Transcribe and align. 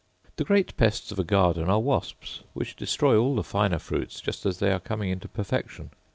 The 0.37 0.43
great 0.43 0.75
pests 0.77 1.11
of 1.11 1.19
a 1.19 1.23
garden 1.23 1.69
are 1.69 1.79
wasps, 1.79 2.41
which 2.53 2.75
destroy 2.75 3.15
all 3.19 3.35
the 3.35 3.43
finer 3.43 3.77
fruits 3.77 4.19
just 4.19 4.47
as 4.47 4.57
they 4.57 4.71
are 4.71 4.79
coming 4.79 5.11
into 5.11 5.27
perfection. 5.27 5.91